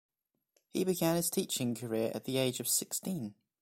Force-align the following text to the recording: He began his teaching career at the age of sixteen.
He 0.73 0.83
began 0.83 1.15
his 1.15 1.29
teaching 1.29 1.75
career 1.75 2.11
at 2.15 2.23
the 2.23 2.37
age 2.39 2.59
of 2.59 2.67
sixteen. 2.67 3.35